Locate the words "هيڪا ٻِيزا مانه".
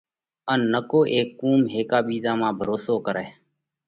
1.73-2.57